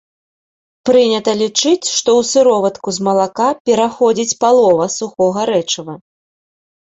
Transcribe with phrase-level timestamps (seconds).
[0.89, 5.93] Прынята лічыць, што ў сыроватку з малака пераходзіць палова сухога рэчыва.